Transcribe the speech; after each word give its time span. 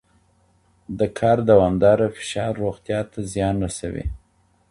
د 0.99 1.01
کار 1.19 1.37
دوامداره 1.49 2.07
فشار 2.17 2.51
روغتیا 2.63 2.99
ته 3.11 3.19
زیان 3.33 3.55
رسوي. 3.65 4.05